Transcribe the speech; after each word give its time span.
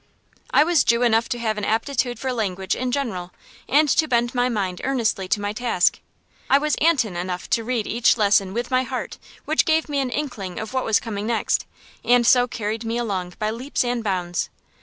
I 0.49 0.63
was 0.63 0.83
Jew 0.83 1.03
enough 1.03 1.29
to 1.29 1.37
have 1.37 1.59
an 1.59 1.63
aptitude 1.63 2.17
for 2.17 2.33
language 2.33 2.75
in 2.75 2.91
general, 2.91 3.29
and 3.69 3.87
to 3.87 4.07
bend 4.07 4.33
my 4.33 4.49
mind 4.49 4.81
earnestly 4.83 5.27
to 5.27 5.39
my 5.39 5.53
task; 5.53 5.99
I 6.49 6.57
was 6.57 6.73
Antin 6.77 7.15
enough 7.15 7.47
to 7.51 7.63
read 7.63 7.85
each 7.85 8.17
lesson 8.17 8.51
with 8.51 8.71
my 8.71 8.81
heart, 8.81 9.19
which 9.45 9.63
gave 9.63 9.87
me 9.87 9.99
an 9.99 10.09
inkling 10.09 10.59
of 10.59 10.73
what 10.73 10.85
was 10.85 10.99
coming 10.99 11.27
next, 11.27 11.67
and 12.03 12.25
so 12.25 12.47
carried 12.47 12.83
me 12.83 12.97
along 12.97 13.33
by 13.37 13.51
leaps 13.51 13.83
and 13.83 14.03
bounds. 14.03 14.49